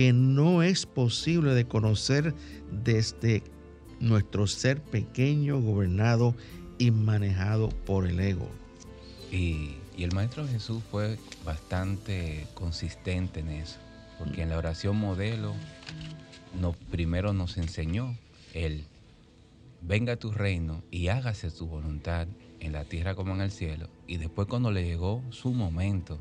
[0.00, 2.34] que no es posible de conocer
[2.72, 3.42] desde
[4.00, 6.34] nuestro ser pequeño, gobernado
[6.78, 8.48] y manejado por el ego.
[9.30, 13.76] Y, el Maestro Jesús fue bastante consistente en eso,
[14.18, 15.52] porque en la oración modelo
[16.58, 18.16] no, primero nos enseñó
[18.54, 18.84] el
[19.82, 22.26] venga tu reino y hágase tu voluntad
[22.60, 23.90] en la tierra como en el cielo.
[24.06, 26.18] Y después cuando le llegó su momento,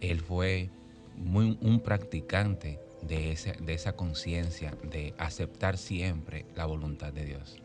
[0.00, 0.70] él fue
[1.18, 7.58] muy, un practicante de, de esa conciencia, de aceptar siempre la voluntad de Dios.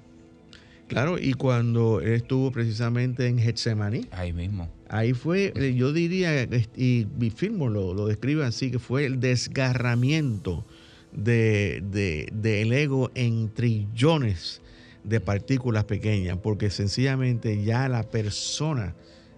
[0.88, 4.08] Claro, y cuando él estuvo precisamente en Getsemaní.
[4.12, 4.70] Ahí mismo.
[4.90, 6.44] Ahí fue, eh, yo diría,
[6.76, 10.66] y mi firmo lo, lo describe así, que fue el desgarramiento
[11.14, 14.62] del de, ego en trillones
[15.04, 18.94] de partículas pequeñas, porque sencillamente ya la persona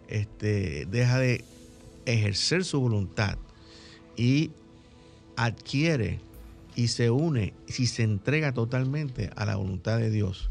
[0.07, 1.43] este, deja de
[2.05, 3.37] ejercer su voluntad
[4.17, 4.51] y
[5.35, 6.19] adquiere
[6.75, 10.49] y se une y se entrega totalmente a la voluntad de Dios,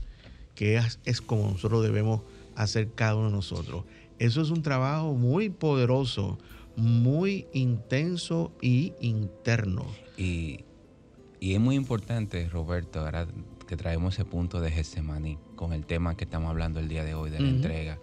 [0.54, 2.22] que es, como nosotros debemos
[2.54, 3.84] hacer cada uno de nosotros.
[4.18, 6.38] Eso es un trabajo muy poderoso,
[6.76, 9.86] muy intenso y interno.
[10.16, 10.60] Y,
[11.40, 13.26] y es muy importante, Roberto, ahora
[13.66, 17.14] que traemos ese punto de Getsemaní con el tema que estamos hablando el día de
[17.14, 17.98] hoy, de la entrega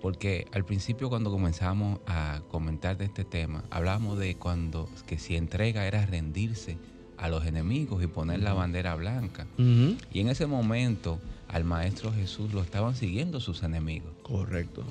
[0.00, 5.36] porque al principio cuando comenzamos a comentar de este tema, hablábamos de cuando que si
[5.36, 6.78] entrega era rendirse
[7.16, 9.46] a los enemigos y poner la bandera blanca.
[9.56, 11.18] Y en ese momento
[11.48, 14.12] al Maestro Jesús lo estaban siguiendo sus enemigos.
[14.22, 14.84] Correcto,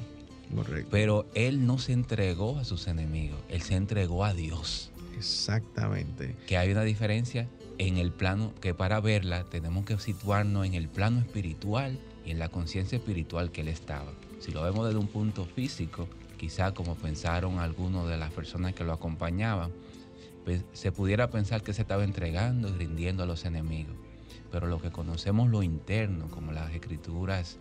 [0.54, 0.90] correcto.
[0.92, 4.92] Pero él no se entregó a sus enemigos, él se entregó a Dios.
[5.16, 6.36] Exactamente.
[6.48, 7.48] Que hay una diferencia
[7.80, 12.40] en el plano, que para verla tenemos que situarnos en el plano espiritual y en
[12.40, 14.12] la conciencia espiritual que él estaba.
[14.40, 16.08] Si lo vemos desde un punto físico,
[16.38, 19.72] quizá como pensaron algunos de las personas que lo acompañaban,
[20.46, 23.96] pues se pudiera pensar que se estaba entregando y rindiendo a los enemigos.
[24.52, 27.58] Pero lo que conocemos lo interno, como las escrituras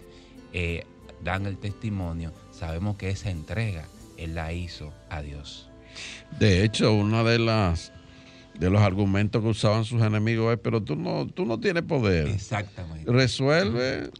[0.53, 0.85] eh,
[1.25, 5.69] dan el testimonio, sabemos que esa entrega él la hizo a Dios.
[6.39, 7.93] De hecho, uno de las
[8.59, 12.29] de los argumentos que usaban sus enemigos es, pero tú no, tú no tienes poder.
[12.29, 13.11] Exactamente.
[13.11, 14.11] Resuelve.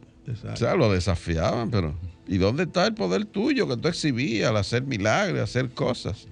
[0.51, 1.95] O sea, lo desafiaban, pero
[2.27, 6.27] ¿Y dónde está el poder tuyo que tú exhibías al hacer milagros, hacer cosas?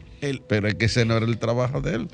[0.47, 2.07] Pero es que ese no era el trabajo de él.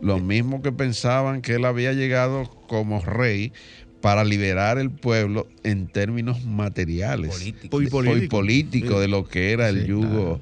[0.00, 3.52] Lo mismo que pensaban que él había llegado como rey
[4.00, 7.82] para liberar el pueblo en términos materiales político.
[7.82, 10.40] y político, de lo que era el yugo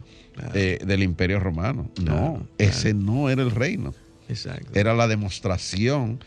[0.54, 1.90] eh, del imperio romano.
[2.02, 3.94] no, ese no era el reino.
[4.28, 4.70] Exacto.
[4.74, 6.18] Era la demostración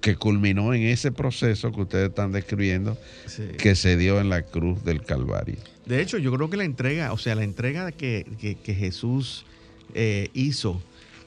[0.00, 2.96] que culminó en ese proceso que ustedes están describiendo,
[3.58, 5.56] que se dio en la cruz del Calvario.
[5.86, 8.24] De hecho, yo creo que la entrega, o sea, la entrega que,
[8.64, 9.44] Jesús
[9.94, 10.82] eh, hizo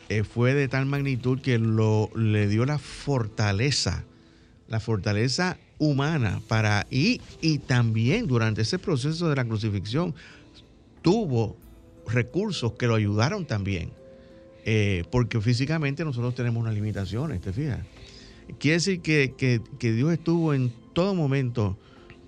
[0.09, 4.03] eh, fue de tal magnitud que lo, le dio la fortaleza,
[4.67, 10.15] la fortaleza humana para y, y también durante ese proceso de la crucifixión
[11.01, 11.57] tuvo
[12.07, 13.91] recursos que lo ayudaron también.
[14.65, 17.79] Eh, porque físicamente nosotros tenemos unas limitaciones, ¿te fijas?
[18.59, 21.77] Quiere decir que, Dios estuvo en todo momento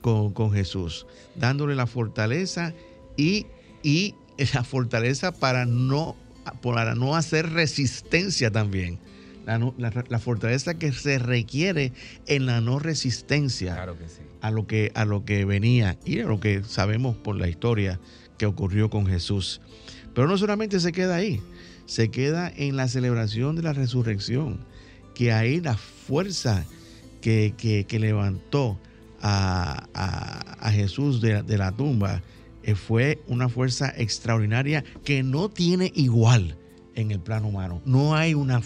[0.01, 2.73] con, Jesús, dándole la fortaleza
[3.17, 3.47] y,
[3.83, 4.15] y,
[4.53, 6.15] la fortaleza para no,
[6.61, 8.99] para no hacer resistencia también.
[9.45, 11.93] La, fortaleza que se requiere
[12.25, 13.85] en la no resistencia
[14.41, 17.99] a, lo que, a lo que venía y a lo que sabemos por la historia
[18.39, 19.61] que ocurrió con Jesús.
[20.15, 21.41] Pero no solamente se queda ahí,
[21.85, 24.65] se queda en la celebración de la resurrección
[25.15, 26.65] que ahí la fuerza
[27.21, 28.77] que, levantó
[29.21, 32.21] a, Jesús de, la tumba
[32.63, 36.55] eh, fue una fuerza extraordinaria que no tiene igual
[36.93, 37.81] en el plano humano.
[37.85, 38.61] No hay una,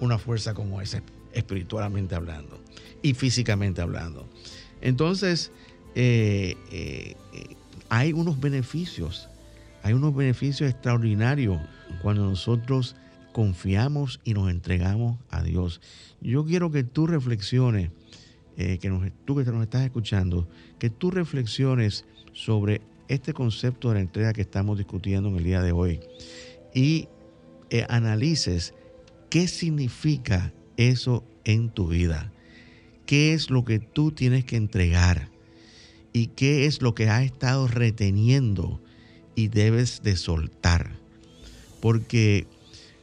[0.00, 2.58] una fuerza como esa, espiritualmente hablando
[3.02, 4.26] y físicamente hablando.
[4.80, 5.50] Entonces,
[5.94, 7.16] eh, eh,
[7.88, 9.28] hay unos beneficios,
[9.82, 11.60] hay unos beneficios extraordinarios
[12.02, 12.96] cuando nosotros
[13.32, 15.80] confiamos y nos entregamos a Dios.
[16.20, 17.90] Yo quiero que tú reflexiones,
[18.56, 20.48] eh, que tú que nos estás escuchando,
[20.78, 25.62] que tú reflexiones sobre este concepto de la entrega que estamos discutiendo en el día
[25.62, 26.00] de hoy
[26.74, 27.08] y
[27.70, 28.74] eh, analices
[29.30, 32.32] qué significa eso en tu vida.
[33.06, 35.30] ¿Qué es lo que tú tienes que entregar?
[36.12, 38.82] ¿Y qué es lo que has estado reteniendo
[39.34, 40.96] y debes de soltar?
[41.80, 42.46] Porque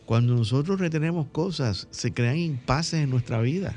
[0.05, 3.75] cuando nosotros retenemos cosas, se crean impases en nuestra vida.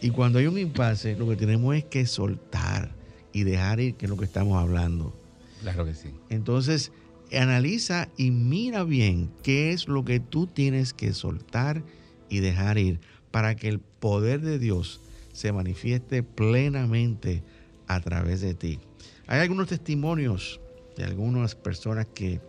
[0.00, 2.94] Y cuando hay un impasse, lo que tenemos es que soltar
[3.32, 5.14] y dejar ir, que es lo que estamos hablando.
[5.62, 6.10] Claro que sí.
[6.28, 6.92] Entonces,
[7.32, 11.82] analiza y mira bien qué es lo que tú tienes que soltar
[12.28, 13.00] y dejar ir
[13.30, 15.00] para que el poder de Dios
[15.32, 17.42] se manifieste plenamente
[17.86, 18.80] a través de ti.
[19.26, 20.60] Hay algunos testimonios
[20.96, 22.40] de algunas personas que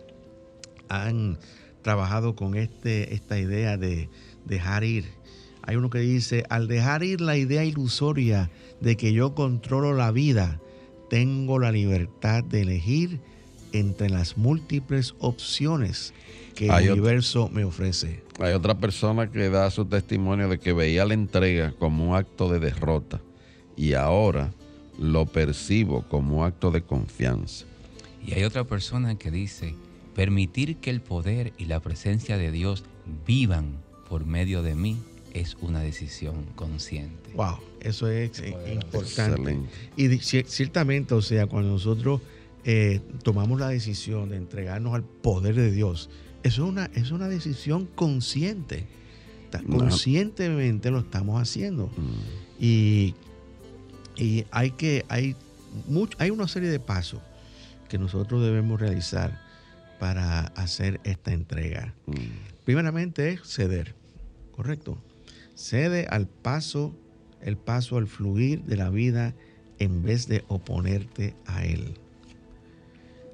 [0.88, 1.38] han
[1.88, 4.10] trabajado con este, esta idea de
[4.44, 5.06] dejar ir.
[5.62, 8.50] Hay uno que dice, al dejar ir la idea ilusoria
[8.82, 10.60] de que yo controlo la vida,
[11.08, 13.20] tengo la libertad de elegir
[13.72, 16.12] entre las múltiples opciones
[16.54, 18.22] que el universo me ofrece.
[18.38, 22.52] Hay otra persona que da su testimonio de que veía la entrega como un acto
[22.52, 23.18] de derrota
[23.78, 24.52] y ahora
[24.98, 27.64] lo percibo como un acto de confianza.
[28.26, 29.74] Y hay otra persona que dice,
[30.18, 32.82] permitir que el poder y la presencia de Dios
[33.24, 33.76] vivan
[34.08, 34.98] por medio de mí
[35.32, 37.30] es una decisión consciente.
[37.36, 38.42] Wow, eso es
[38.72, 39.60] importante.
[39.96, 42.20] Y ciertamente, o sea, cuando nosotros
[42.64, 46.10] eh, tomamos la decisión de entregarnos al poder de Dios,
[46.42, 48.88] eso es una, es una decisión consciente.
[49.70, 51.86] Conscientemente lo estamos haciendo.
[51.96, 52.58] Mm.
[52.58, 53.14] Y,
[54.16, 55.36] y, hay que, hay,
[55.86, 57.20] mucho, hay una serie de pasos
[57.88, 59.46] que nosotros debemos realizar
[59.98, 61.94] para hacer esta entrega.
[62.06, 62.64] Mm.
[62.64, 63.94] Primeramente es ceder,
[64.52, 65.02] ¿correcto?
[65.54, 66.94] Cede al paso,
[67.40, 69.34] el paso al fluir de la vida
[69.78, 71.94] en vez de oponerte a él.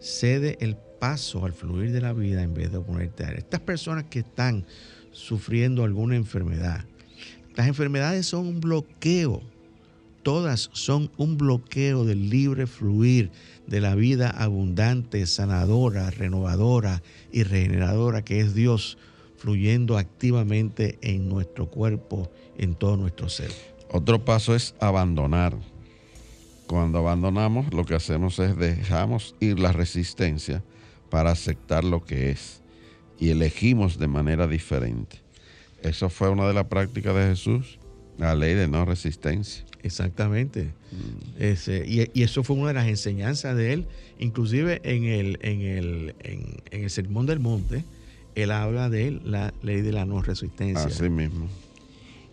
[0.01, 3.39] Cede el paso al fluir de la vida en vez de oponerte a él.
[3.39, 4.67] Estas personas que están
[5.13, 6.85] sufriendo alguna enfermedad,
[7.57, 9.43] las enfermedades son un bloqueo
[10.25, 13.31] todas son un bloqueo del libre fluir
[13.69, 18.99] de la vida abundante, sanadora, renovadora y regeneradora que es Dios
[19.37, 23.53] fluyendo activamente en nuestro cuerpo, en todo nuestro ser.
[23.91, 25.57] Otro paso es abandonar.
[26.67, 30.65] Cuando abandonamos, lo que hacemos es dejamos ir la resistencia
[31.11, 32.63] para aceptar lo que es
[33.21, 35.21] y elegimos de manera diferente.
[35.83, 37.79] Eso fue una de las prácticas de Jesús,
[38.17, 39.65] la ley de no resistencia.
[39.85, 40.73] Exactamente.
[41.39, 43.87] Ese, y, eso fue una de las enseñanzas de él.
[44.19, 47.85] Inclusive en el, en el, en, el Sermón del Monte,
[48.35, 50.87] él habla de él, la ley de la no resistencia.
[50.87, 51.49] Así mismo.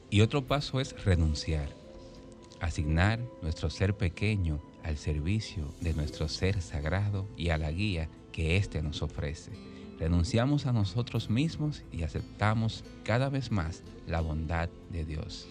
[0.10, 1.70] Y otro paso es renunciar.
[2.62, 8.56] Asignar nuestro ser pequeño al servicio de nuestro ser sagrado y a la guía que
[8.56, 9.52] éste nos ofrece.
[10.00, 15.50] Renunciamos a nosotros mismos y aceptamos cada vez más la bondad de Dios.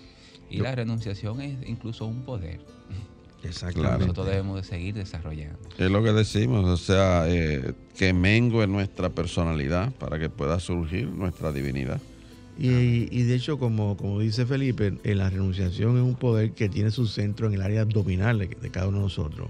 [0.51, 2.61] Y la renunciación es incluso un poder.
[3.43, 4.01] Exactamente.
[4.01, 5.59] Nosotros debemos de seguir desarrollando.
[5.79, 11.09] Es lo que decimos, o sea, eh, que mengue nuestra personalidad para que pueda surgir
[11.09, 12.01] nuestra divinidad.
[12.63, 16.91] Y, de hecho, como, como dice Felipe, eh, la renunciación es un poder que tiene
[16.91, 19.49] su centro en el área abdominal de, cada uno de nosotros.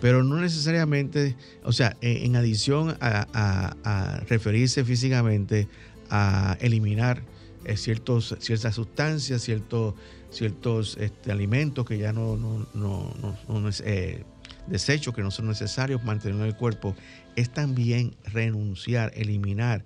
[0.00, 5.68] Pero no necesariamente, o sea, en, adición a, referirse físicamente
[6.08, 7.20] a eliminar
[7.66, 9.92] eh, ciertos, ciertas sustancias, ciertos
[10.36, 13.12] ciertos este, alimentos que ya no, no, no,
[13.48, 14.22] no eh,
[14.66, 16.94] desechos que no son necesarios mantener en el cuerpo,
[17.36, 19.84] es también renunciar, eliminar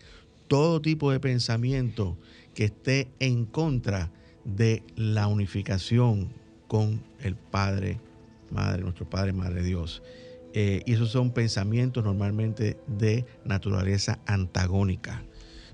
[0.48, 2.18] todo tipo de pensamiento
[2.55, 4.11] que esté en contra
[4.44, 6.32] de la unificación
[6.66, 8.01] con el Padre,
[8.51, 10.03] Madre, nuestro Padre, Madre Dios.
[10.53, 15.22] Eh, y esos son pensamientos normalmente de naturaleza antagónica,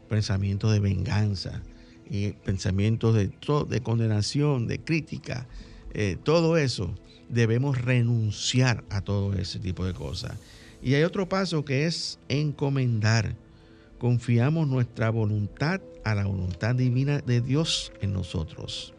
[0.08, 1.62] pensamientos de venganza,
[2.10, 3.30] y pensamientos de,
[3.68, 5.46] de condenación, de crítica,
[5.94, 6.94] eh, todo eso,
[7.28, 10.38] debemos renunciar a todo ese tipo de cosas.
[10.82, 13.36] Y hay otro paso que es encomendar.
[13.98, 18.92] Confiamos nuestra voluntad a la voluntad divina de Dios en nosotros.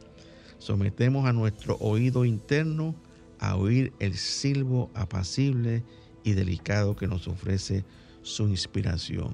[0.57, 2.95] Sometemos a nuestro oído interno
[3.39, 5.83] a oír el silbo apacible
[6.23, 7.85] y delicado que nos ofrece
[8.27, 9.33] su inspiración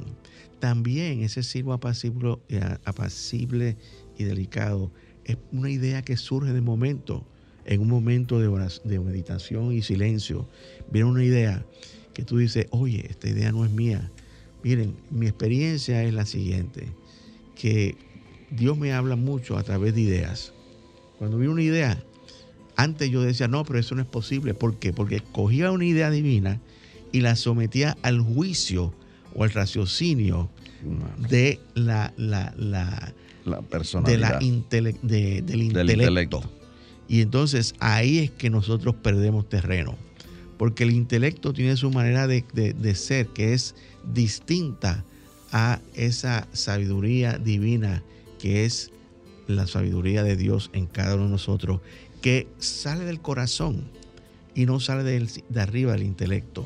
[0.63, 3.75] también ese silbo apacible, eh, apacible
[4.17, 4.91] y delicado
[5.25, 7.27] es una idea que surge de momento,
[7.65, 8.47] en un momento de,
[8.85, 10.47] de meditación y silencio.
[10.89, 11.65] Viene una idea
[12.13, 14.09] que tú dices, oye, esta idea no es mía.
[14.63, 16.87] Miren, mi experiencia es la siguiente,
[17.55, 17.97] que
[18.49, 20.53] Dios me habla mucho a través de ideas.
[21.19, 22.01] Cuando viene una idea,
[22.77, 24.53] antes yo decía, no, pero eso no es posible.
[24.53, 24.93] ¿Por qué?
[24.93, 26.61] Porque cogía una idea divina
[27.14, 28.93] y la sometía al juicio
[29.34, 30.49] o el raciocinio
[31.30, 34.41] de la, la, la, personalidad.
[34.41, 36.43] De del, intelecto.
[37.07, 39.95] Y entonces ahí es que nosotros perdemos terreno.
[40.57, 43.76] Porque el intelecto tiene su manera de, de ser que es
[44.14, 45.05] distinta
[45.51, 48.03] a esa sabiduría divina
[48.39, 48.91] que es
[49.47, 51.80] la sabiduría de Dios en cada uno de nosotros,
[52.22, 53.84] que sale del corazón
[54.55, 56.66] y no sale de arriba del intelecto.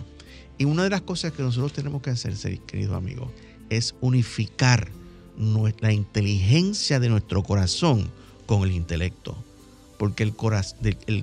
[0.58, 3.30] Y una de las cosas que nosotros tenemos que hacer, queridos amigos,
[3.70, 4.90] es unificar
[5.38, 8.10] nuestra inteligencia de nuestro corazón
[8.46, 9.36] con el intelecto.
[10.00, 10.36] Porque el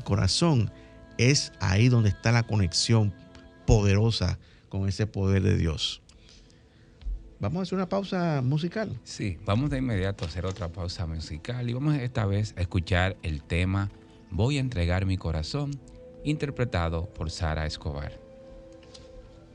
[0.02, 0.70] corazón
[1.18, 3.12] es ahí donde está la conexión
[3.66, 6.00] poderosa con ese poder de Dios.
[7.40, 8.98] Vamos a hacer una pausa musical.
[9.04, 13.16] Sí, vamos de inmediato a hacer otra pausa musical y vamos esta vez a escuchar
[13.22, 13.90] el tema
[14.34, 15.70] Voy a entregar mi corazón,
[16.24, 18.23] interpretado por Sara Escobar.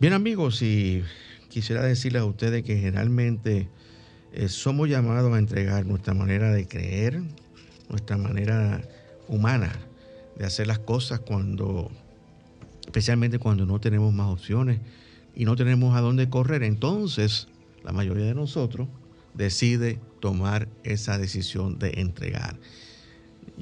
[0.00, 1.02] Bien amigos, y
[1.50, 3.68] quisiera decirles a ustedes que generalmente
[4.32, 7.20] eh, somos llamados a entregar nuestra manera de creer,
[7.90, 8.80] nuestra manera
[9.28, 9.70] humana
[10.38, 11.90] de hacer las cosas cuando,
[12.86, 14.80] especialmente cuando no tenemos más opciones
[15.36, 16.62] y no tenemos a dónde correr.
[16.62, 17.48] Entonces,
[17.84, 18.88] la mayoría de nosotros
[19.34, 22.56] decide tomar esa decisión de entregar.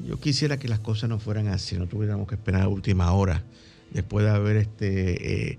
[0.07, 3.43] Yo quisiera que las cosas no fueran así, no tuviéramos que esperar a última hora
[3.91, 5.59] después de haber este, eh,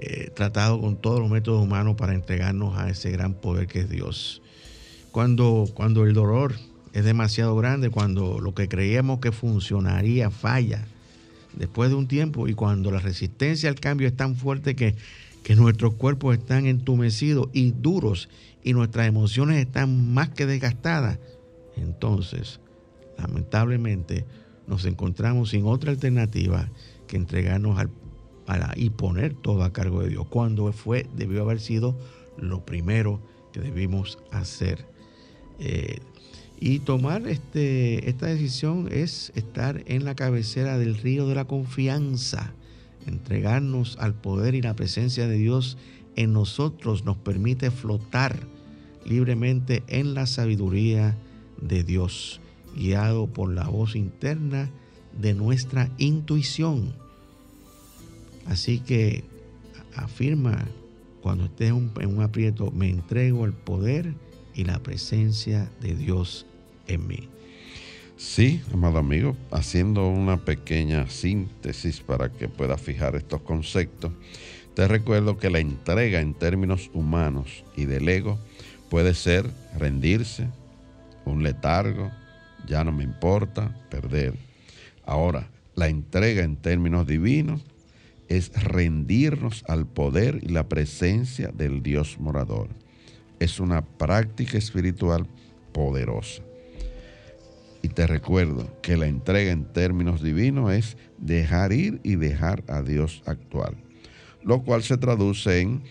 [0.00, 3.90] eh, tratado con todos los métodos humanos para entregarnos a ese gran poder que es
[3.90, 4.42] Dios.
[5.10, 6.54] Cuando, cuando el dolor
[6.92, 10.84] es demasiado grande, cuando lo que creíamos que funcionaría falla
[11.54, 14.94] después de un tiempo y cuando la resistencia al cambio es tan fuerte que,
[15.42, 18.28] que nuestros cuerpos están entumecidos y duros
[18.62, 21.18] y nuestras emociones están más que desgastadas,
[21.76, 22.60] entonces,
[23.18, 24.24] lamentablemente,
[24.68, 26.68] nos encontramos sin otra alternativa
[27.08, 27.90] que entregarnos al,
[28.76, 31.94] y poner todo a cargo de Dios, cuando fue, debió haber sido
[32.38, 33.20] lo primero
[33.52, 34.86] que debimos hacer.
[35.58, 35.98] Eh,
[36.60, 42.52] y tomar este, esta decisión es estar en la cabecera del río de la confianza,
[43.06, 45.76] entregarnos al poder y la presencia de Dios
[46.16, 48.40] en nosotros nos permite flotar
[49.04, 51.16] libremente en la sabiduría
[51.60, 52.40] de Dios,
[52.76, 54.68] guiado por la voz interna
[55.20, 56.94] de nuestra intuición.
[58.48, 59.24] Así que
[59.94, 60.66] afirma
[61.22, 64.14] cuando estés en un aprieto, me entrego al poder
[64.54, 66.46] y la presencia de Dios
[66.86, 67.28] en mí.
[68.16, 74.12] Sí, amado amigo, haciendo una pequeña síntesis para que pueda fijar estos conceptos,
[74.74, 78.38] te recuerdo que la entrega en términos humanos y del ego
[78.90, 80.48] puede ser rendirse,
[81.24, 82.10] un letargo,
[82.66, 84.34] ya no me importa, perder.
[85.04, 87.62] Ahora, la entrega en términos divinos
[88.28, 92.68] es rendirnos al poder y la presencia del Dios morador.
[93.40, 95.26] Es una práctica espiritual
[95.72, 96.42] poderosa.
[97.82, 102.82] Y te recuerdo que la entrega en términos divinos es dejar ir y dejar a
[102.82, 103.74] Dios actuar,
[104.42, 105.82] lo cual se traduce en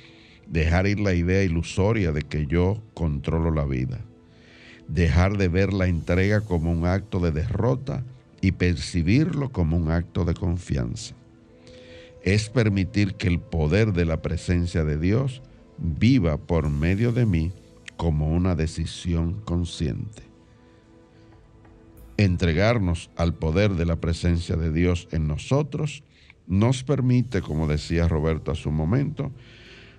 [0.48, 4.00] dejar ir la idea ilusoria de que yo controlo la vida,
[4.88, 8.04] dejar de ver la entrega como un acto de derrota
[8.42, 11.17] y percibirlo como un acto de confianza.
[12.28, 15.42] Es permitir que el poder de la presencia de Dios
[15.78, 17.54] viva por medio de mí
[17.96, 20.24] como una decisión consciente.
[22.18, 26.04] Entregarnos al poder de la presencia de Dios en nosotros
[26.48, 29.32] nos permite, como decía Roberto hace un momento,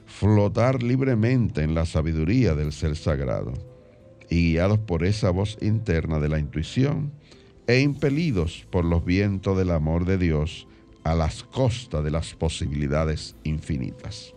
[0.05, 3.55] flotar libremente en la sabiduría del ser sagrado
[4.29, 7.11] y guiados por esa voz interna de la intuición
[7.66, 10.67] e impelidos por los vientos del amor de Dios
[11.09, 14.34] a las costas de las posibilidades infinitas.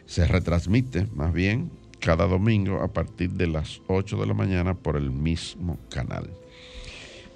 [0.05, 4.95] se retransmite más bien cada domingo a partir de las 8 de la mañana por
[4.95, 6.29] el mismo canal.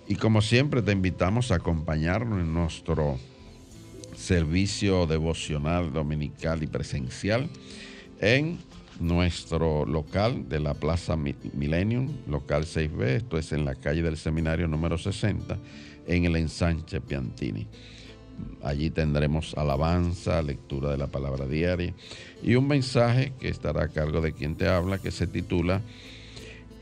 [0.08, 3.18] Y como siempre te invitamos a acompañarnos en nuestro
[4.16, 7.50] servicio devocional dominical y presencial
[8.20, 8.58] en
[9.00, 14.68] nuestro local de la Plaza Millennium, local 6B, esto es en la calle del Seminario
[14.68, 15.58] número 60,
[16.08, 17.68] en el ensanche Piantini.
[18.64, 21.94] Allí tendremos alabanza, lectura de la palabra diaria
[22.42, 25.82] y un mensaje que estará a cargo de quien te habla que se titula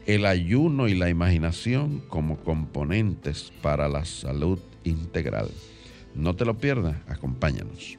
[0.05, 5.49] El ayuno y la imaginación como componentes para la salud integral.
[6.15, 7.97] No te lo pierdas, acompáñanos.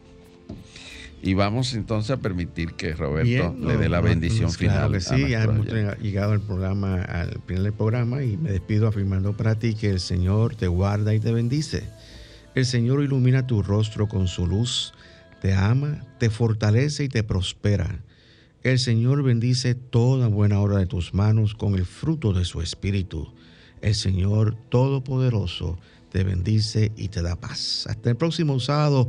[1.25, 4.77] Y vamos entonces a permitir que Roberto le dé la bendición final.
[4.77, 5.67] Claro que sí, ya hemos
[6.01, 10.01] llegado al programa, al final del programa y me despido afirmando para ti que el
[10.01, 11.85] Señor te guarda y te bendice.
[12.57, 14.95] El Señor ilumina tu rostro con su luz,
[15.41, 18.03] te ama, te fortalece y te prospera.
[18.65, 23.33] El Señor bendice toda buena obra de tus manos con el fruto de su espíritu.
[23.81, 25.79] El Señor Todopoderoso
[26.11, 27.87] te bendice y te da paz.
[27.89, 29.09] Hasta el próximo sábado,